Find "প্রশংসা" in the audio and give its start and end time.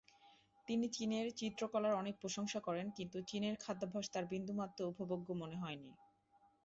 2.21-2.59